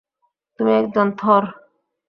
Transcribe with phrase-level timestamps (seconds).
[0.59, 1.43] তুমি একজন থর।